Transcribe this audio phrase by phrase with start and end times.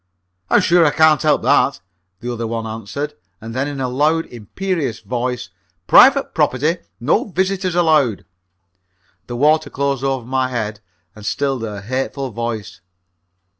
[0.49, 1.79] "I'm sure I can't help that!"
[2.21, 3.13] the other one answered.
[3.39, 5.51] And then in a loud, imperious voice:
[5.85, 6.77] "Private property!
[6.99, 8.25] No visitors allowed!"
[9.27, 10.79] The water closed over my head
[11.15, 12.81] and stilled her hateful voice.